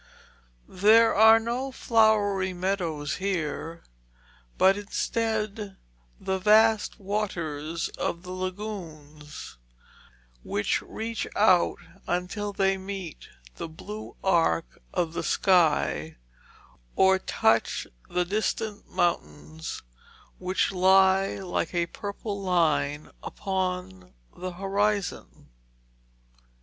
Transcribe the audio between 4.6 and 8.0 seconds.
instead the vast waters